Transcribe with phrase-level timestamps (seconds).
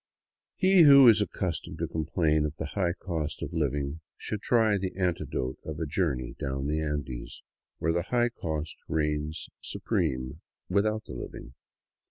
[0.55, 4.95] He who is accustomed to complain of the" high cost of living'' should try the
[4.97, 7.43] antidote of a journey down the Andes,
[7.77, 11.53] where the high cost reigns supreme, without the living.